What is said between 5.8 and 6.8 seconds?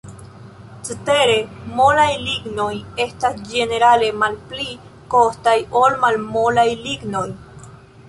ol malmolaj